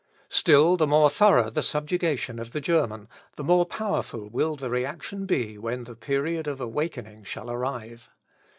[0.31, 5.27] Still the more thorough the subjugation of the German, the more powerful will the reaction
[5.27, 8.09] be when the period of awakening shall arrive.